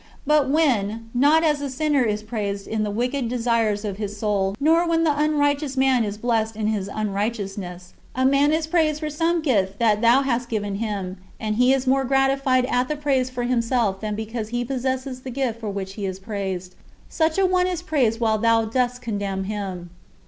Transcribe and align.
But 0.25 0.49
when 0.49 1.11
not 1.13 1.43
as 1.43 1.61
a 1.61 1.69
sinner 1.69 2.01
is 2.05 2.23
praised 2.23 2.67
in 2.67 2.81
the 2.81 2.89
wicked 2.89 3.29
desires 3.29 3.85
of 3.85 3.97
his 3.97 4.17
soul 4.17 4.55
nor 4.59 4.87
when 4.87 5.03
the 5.03 5.15
unrighteous 5.15 5.77
man 5.77 6.03
is 6.03 6.17
blessed 6.17 6.55
in 6.55 6.65
his 6.65 6.89
unrighteousness 6.91 7.93
a 8.15 8.25
man 8.25 8.51
is 8.51 8.65
praised 8.65 8.99
for 8.99 9.11
some 9.11 9.43
gift 9.43 9.77
that 9.77 10.01
thou 10.01 10.23
hast 10.23 10.49
given 10.49 10.73
him, 10.77 11.17
and 11.39 11.57
he 11.57 11.71
is 11.71 11.85
more 11.85 12.03
gratified 12.03 12.65
at 12.65 12.87
the 12.87 12.95
praise 12.97 13.29
for 13.29 13.43
himself 13.43 14.01
than 14.01 14.15
because 14.15 14.49
he 14.49 14.65
possesses 14.65 15.19
the 15.21 15.29
gift 15.29 15.59
for 15.59 15.69
which 15.69 15.93
he 15.93 16.07
is 16.07 16.17
praised, 16.17 16.73
such 17.07 17.37
a 17.37 17.45
one 17.45 17.67
is 17.67 17.83
praised 17.83 18.19
while 18.19 18.39
thou 18.39 18.65
dost 18.65 19.03
condemn 19.03 19.43
him. 19.43 19.91